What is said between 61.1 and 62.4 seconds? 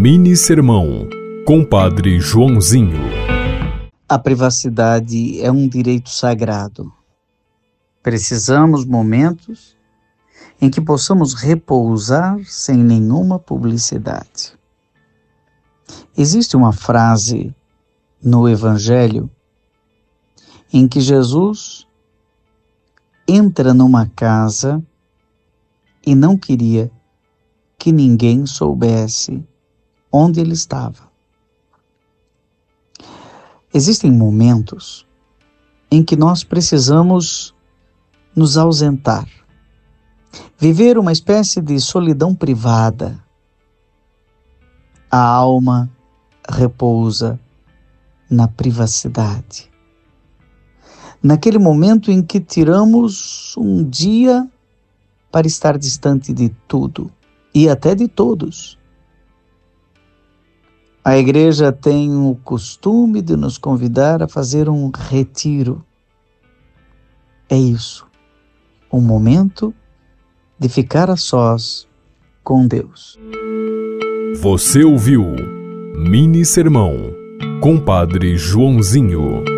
igreja tem o